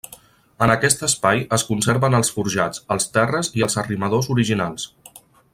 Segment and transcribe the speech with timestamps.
[0.67, 4.91] En aquest espai es conserven els forjats, els terres i els arrimadors originals.